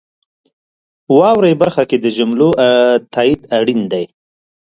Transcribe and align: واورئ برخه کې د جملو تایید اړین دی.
واورئ 1.17 1.53
برخه 1.61 1.83
کې 1.89 1.97
د 2.01 2.05
جملو 2.17 2.49
تایید 3.13 3.41
اړین 3.57 3.81
دی. 3.91 4.05